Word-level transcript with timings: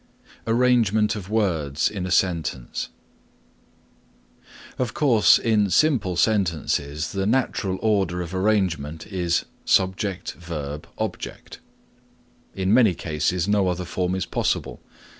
ARRANGEMENT 0.47 1.15
OF 1.15 1.29
WORDS 1.29 1.87
IN 1.87 2.07
A 2.07 2.09
SENTENCE 2.09 2.89
Of 4.79 4.95
course 4.95 5.37
in 5.37 5.69
simple 5.69 6.15
sentences 6.15 7.11
the 7.11 7.27
natural 7.27 7.77
order 7.83 8.19
of 8.23 8.33
arrangement 8.33 9.05
is 9.05 9.45
subject 9.63 10.31
verb 10.31 10.87
object. 10.97 11.59
In 12.55 12.73
many 12.73 12.95
cases 12.95 13.47
no 13.47 13.67
other 13.67 13.85
form 13.85 14.15
is 14.15 14.25
possible. 14.25 14.81